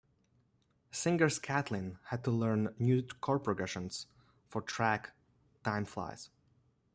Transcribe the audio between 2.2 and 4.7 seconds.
to learn new chord progression for the